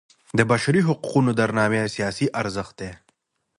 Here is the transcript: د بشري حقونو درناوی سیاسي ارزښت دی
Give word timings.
د 0.37 0.39
بشري 0.51 0.81
حقونو 0.87 1.31
درناوی 1.39 1.81
سیاسي 1.95 2.25
ارزښت 2.41 2.73
دی 2.81 2.91